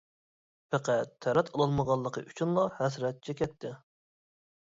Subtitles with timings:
[0.75, 3.75] پەقەت تەرەت ئالالمىغانلىقى ئۈچۈنلا ھەسرەت چېكەتتى.